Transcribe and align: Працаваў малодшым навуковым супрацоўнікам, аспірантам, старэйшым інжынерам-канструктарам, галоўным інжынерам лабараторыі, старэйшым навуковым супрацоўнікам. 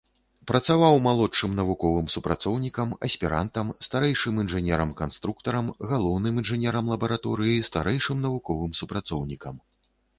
Працаваў 0.51 0.95
малодшым 1.07 1.51
навуковым 1.59 2.07
супрацоўнікам, 2.15 2.95
аспірантам, 3.09 3.67
старэйшым 3.89 4.41
інжынерам-канструктарам, 4.47 5.71
галоўным 5.95 6.33
інжынерам 6.43 6.85
лабараторыі, 6.97 7.65
старэйшым 7.73 8.17
навуковым 8.29 8.71
супрацоўнікам. 8.83 9.55